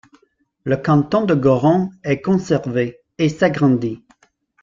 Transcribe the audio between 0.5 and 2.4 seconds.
Le canton de Gorron est